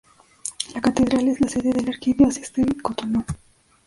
La 0.73 0.81
catedral 0.81 1.27
es 1.27 1.39
la 1.41 1.47
sede 1.47 1.69
de 1.71 1.81
la 1.83 1.91
Arquidiócesis 1.91 2.51
de 2.53 2.65
Cotonú. 2.81 3.23